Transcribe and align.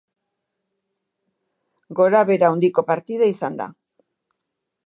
Gora-behera 1.99 2.51
handiko 2.55 2.87
partida 2.91 3.31
izan 3.37 3.61
da. 3.63 3.73